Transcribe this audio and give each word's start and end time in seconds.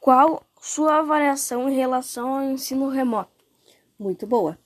Qual 0.00 0.42
sua 0.60 0.98
avaliação 0.98 1.68
em 1.68 1.74
relação 1.74 2.34
ao 2.34 2.44
ensino 2.44 2.88
remoto? 2.88 3.44
Muito 3.98 4.26
boa. 4.26 4.58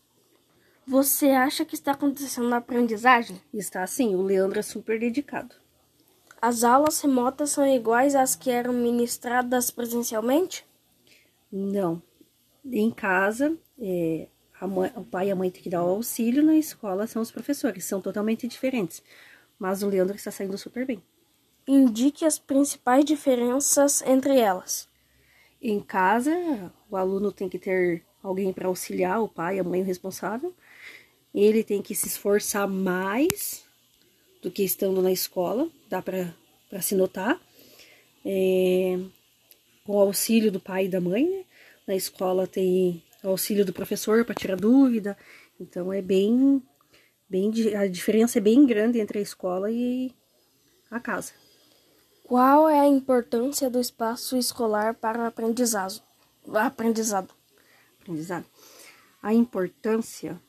Você 0.86 1.30
acha 1.30 1.64
que 1.64 1.74
está 1.74 1.92
acontecendo 1.92 2.48
na 2.48 2.58
aprendizagem? 2.58 3.40
Está 3.52 3.86
sim, 3.86 4.14
o 4.14 4.22
Leandro 4.22 4.58
é 4.58 4.62
super 4.62 4.98
dedicado. 4.98 5.54
As 6.40 6.64
aulas 6.64 7.00
remotas 7.00 7.50
são 7.50 7.64
iguais 7.64 8.14
às 8.14 8.34
que 8.34 8.50
eram 8.50 8.72
ministradas 8.72 9.70
presencialmente? 9.70 10.66
Não. 11.50 12.02
Em 12.64 12.90
casa, 12.90 13.56
é, 13.80 14.26
mãe, 14.66 14.92
o 14.96 15.04
pai 15.04 15.28
e 15.28 15.30
a 15.30 15.36
mãe 15.36 15.50
têm 15.50 15.62
que 15.62 15.70
dar 15.70 15.84
o 15.84 15.90
auxílio, 15.90 16.42
na 16.42 16.56
escola 16.56 17.06
são 17.06 17.22
os 17.22 17.30
professores, 17.30 17.84
são 17.84 18.00
totalmente 18.00 18.48
diferentes. 18.48 19.02
Mas 19.58 19.82
o 19.82 19.88
Leandro 19.88 20.16
está 20.16 20.30
saindo 20.30 20.58
super 20.58 20.84
bem. 20.84 21.02
Indique 21.66 22.24
as 22.24 22.38
principais 22.38 23.04
diferenças 23.04 24.02
entre 24.02 24.38
elas. 24.38 24.88
Em 25.62 25.78
casa, 25.78 26.72
o 26.90 26.96
aluno 26.96 27.30
tem 27.30 27.48
que 27.48 27.56
ter 27.56 28.02
alguém 28.20 28.52
para 28.52 28.66
auxiliar, 28.66 29.22
o 29.22 29.28
pai, 29.28 29.60
a 29.60 29.64
mãe, 29.64 29.80
o 29.80 29.84
responsável. 29.84 30.52
Ele 31.32 31.62
tem 31.62 31.80
que 31.80 31.94
se 31.94 32.08
esforçar 32.08 32.66
mais 32.66 33.64
do 34.42 34.50
que 34.50 34.64
estando 34.64 35.00
na 35.00 35.12
escola, 35.12 35.70
dá 35.88 36.02
para 36.02 36.82
se 36.82 36.96
notar. 36.96 37.40
É, 38.24 38.98
com 39.84 39.94
o 39.94 40.00
auxílio 40.00 40.50
do 40.50 40.58
pai 40.58 40.86
e 40.86 40.88
da 40.88 41.00
mãe, 41.00 41.28
né? 41.28 41.44
Na 41.86 41.94
escola 41.94 42.46
tem 42.46 43.02
o 43.22 43.28
auxílio 43.28 43.64
do 43.64 43.72
professor 43.72 44.24
para 44.24 44.34
tirar 44.34 44.56
dúvida. 44.56 45.16
Então 45.60 45.92
é 45.92 46.02
bem, 46.02 46.60
bem 47.28 47.52
a 47.76 47.86
diferença 47.86 48.38
é 48.38 48.40
bem 48.40 48.66
grande 48.66 48.98
entre 48.98 49.20
a 49.20 49.22
escola 49.22 49.70
e 49.70 50.12
a 50.90 50.98
casa. 50.98 51.32
Qual 52.22 52.68
é 52.68 52.80
a 52.80 52.86
importância 52.86 53.68
do 53.68 53.80
espaço 53.80 54.36
escolar 54.36 54.94
para 54.94 55.22
o 55.22 55.26
aprendizado? 55.26 56.00
Aprendizado. 56.54 57.34
aprendizado. 58.00 58.46
A 59.22 59.34
importância, 59.34 60.40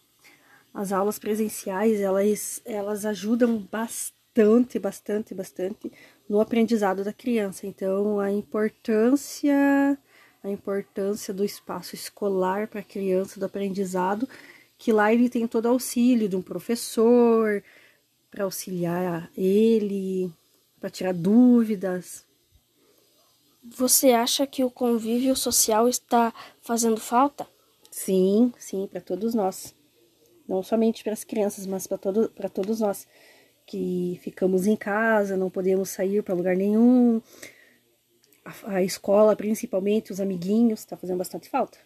as 0.74 0.92
aulas 0.92 1.20
presenciais, 1.20 2.00
elas, 2.00 2.62
elas 2.64 3.06
ajudam 3.06 3.58
bastante, 3.72 4.80
bastante, 4.80 5.34
bastante 5.34 5.92
no 6.30 6.40
aprendizado 6.40 7.04
da 7.04 7.12
criança. 7.12 7.68
Então, 7.68 8.20
a 8.20 8.32
importância, 8.32 9.98
a 10.44 10.50
importância 10.50 11.34
do 11.34 11.44
espaço 11.44 11.96
escolar 11.96 12.68
para 12.68 12.80
a 12.80 12.84
criança, 12.84 13.40
do 13.40 13.46
aprendizado, 13.46 14.28
que 14.78 14.92
lá 14.92 15.14
ele 15.14 15.30
tem 15.30 15.48
todo 15.48 15.68
auxílio 15.68 16.30
de 16.30 16.36
um 16.36 16.42
professor 16.42 17.64
para 18.32 18.44
auxiliar 18.44 19.30
ele, 19.38 20.34
para 20.84 20.90
tirar 20.90 21.14
dúvidas. 21.14 22.26
Você 23.64 24.12
acha 24.12 24.46
que 24.46 24.66
o 24.66 24.70
convívio 24.70 25.34
social 25.34 25.88
está 25.88 26.34
fazendo 26.62 27.00
falta? 27.00 27.48
Sim, 27.90 28.52
sim, 28.60 28.86
para 28.86 29.00
todos 29.00 29.34
nós. 29.34 29.74
Não 30.46 30.62
somente 30.62 31.02
para 31.02 31.14
as 31.14 31.24
crianças, 31.24 31.66
mas 31.66 31.88
para 31.88 31.98
todo, 31.98 32.28
todos 32.54 32.82
nós 32.82 33.08
que 33.66 34.20
ficamos 34.22 34.68
em 34.68 34.76
casa, 34.76 35.38
não 35.38 35.50
podemos 35.50 35.88
sair 35.88 36.22
para 36.22 36.36
lugar 36.36 36.58
nenhum. 36.58 37.22
A, 38.44 38.76
a 38.76 38.84
escola, 38.84 39.38
principalmente, 39.38 40.12
os 40.12 40.20
amiguinhos, 40.20 40.82
está 40.82 40.98
fazendo 40.98 41.20
bastante 41.20 41.48
falta. 41.48 41.78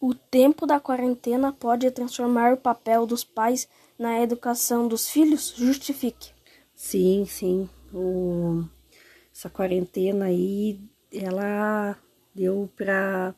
O 0.00 0.14
tempo 0.14 0.66
da 0.66 0.78
quarentena 0.78 1.52
pode 1.52 1.90
transformar 1.90 2.54
o 2.54 2.58
papel 2.58 3.06
dos 3.06 3.24
pais 3.24 3.66
na 3.98 4.22
educação 4.22 4.86
dos 4.86 5.10
filhos? 5.10 5.52
Justifique. 5.56 6.30
Sim, 6.76 7.26
sim 7.26 7.68
o, 7.92 8.64
essa 9.34 9.50
quarentena 9.50 10.26
aí, 10.26 10.80
ela 11.12 11.96
deu 12.34 12.70
para 12.76 13.34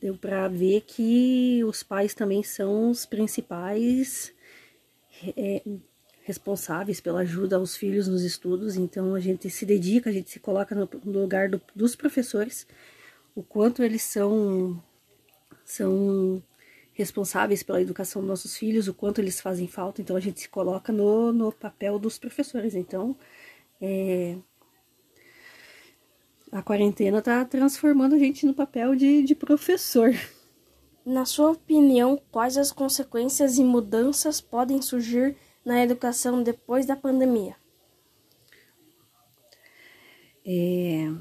deu 0.00 0.16
para 0.16 0.48
ver 0.48 0.80
que 0.82 1.62
os 1.64 1.82
pais 1.82 2.14
também 2.14 2.42
são 2.42 2.90
os 2.90 3.04
principais 3.04 4.32
é, 5.36 5.62
responsáveis 6.22 7.00
pela 7.00 7.20
ajuda 7.20 7.56
aos 7.56 7.76
filhos 7.76 8.08
nos 8.08 8.22
estudos. 8.22 8.76
Então 8.76 9.14
a 9.14 9.20
gente 9.20 9.50
se 9.50 9.66
dedica, 9.66 10.08
a 10.08 10.12
gente 10.12 10.30
se 10.30 10.40
coloca 10.40 10.74
no, 10.74 10.88
no 11.04 11.20
lugar 11.20 11.48
do, 11.50 11.60
dos 11.74 11.94
professores, 11.94 12.66
o 13.34 13.42
quanto 13.42 13.82
eles 13.82 14.02
são 14.02 14.82
são 15.64 16.42
responsáveis 16.92 17.62
pela 17.62 17.80
educação 17.80 18.20
dos 18.22 18.28
nossos 18.28 18.56
filhos, 18.56 18.88
o 18.88 18.94
quanto 18.94 19.20
eles 19.20 19.40
fazem 19.40 19.68
falta. 19.68 20.02
Então 20.02 20.16
a 20.16 20.20
gente 20.20 20.40
se 20.40 20.48
coloca 20.48 20.92
no, 20.92 21.32
no 21.32 21.52
papel 21.52 21.98
dos 21.98 22.18
professores. 22.18 22.74
Então 22.74 23.16
é, 23.80 24.36
a 26.52 26.62
quarentena 26.62 27.22
tá 27.22 27.44
transformando 27.44 28.14
a 28.14 28.18
gente 28.18 28.44
no 28.44 28.52
papel 28.52 28.94
de, 28.94 29.22
de 29.22 29.34
professor. 29.34 30.12
Na 31.06 31.24
sua 31.24 31.52
opinião, 31.52 32.20
quais 32.30 32.58
as 32.58 32.72
consequências 32.72 33.56
e 33.56 33.64
mudanças 33.64 34.40
podem 34.40 34.82
surgir 34.82 35.36
na 35.64 35.82
educação 35.82 36.42
depois 36.42 36.84
da 36.86 36.96
pandemia? 36.96 37.56
É, 40.44 41.12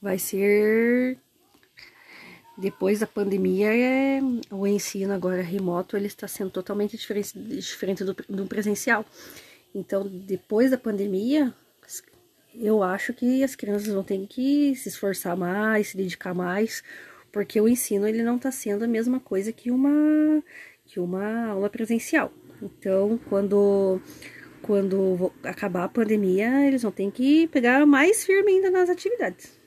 vai 0.00 0.18
ser 0.18 1.18
depois 2.56 3.00
da 3.00 3.06
pandemia 3.06 3.74
é, 3.74 4.20
o 4.50 4.66
ensino 4.66 5.12
agora 5.12 5.42
remoto 5.42 5.96
ele 5.96 6.06
está 6.06 6.28
sendo 6.28 6.50
totalmente 6.50 6.96
diferente, 6.96 7.38
diferente 7.38 8.04
do, 8.04 8.14
do 8.28 8.46
presencial 8.46 9.04
então, 9.74 10.06
depois 10.06 10.70
da 10.70 10.78
pandemia, 10.78 11.54
eu 12.54 12.82
acho 12.82 13.12
que 13.12 13.42
as 13.44 13.54
crianças 13.54 13.92
vão 13.92 14.02
ter 14.02 14.26
que 14.26 14.74
se 14.74 14.88
esforçar 14.88 15.36
mais, 15.36 15.88
se 15.88 15.96
dedicar 15.96 16.34
mais, 16.34 16.82
porque 17.30 17.60
o 17.60 17.68
ensino 17.68 18.06
ele 18.06 18.22
não 18.22 18.36
está 18.36 18.50
sendo 18.50 18.84
a 18.84 18.88
mesma 18.88 19.20
coisa 19.20 19.52
que 19.52 19.70
uma 19.70 20.42
que 20.86 20.98
uma 20.98 21.48
aula 21.48 21.68
presencial. 21.68 22.32
Então, 22.62 23.20
quando 23.28 24.00
quando 24.62 25.32
acabar 25.42 25.84
a 25.84 25.88
pandemia, 25.88 26.66
eles 26.66 26.82
vão 26.82 26.90
ter 26.90 27.10
que 27.12 27.46
pegar 27.48 27.86
mais 27.86 28.24
firme 28.24 28.52
ainda 28.52 28.70
nas 28.70 28.90
atividades. 28.90 29.57